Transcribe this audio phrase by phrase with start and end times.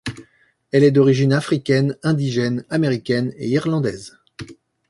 [0.71, 4.17] Elle est d'origines africaine, indigène, américaine et irlandaise.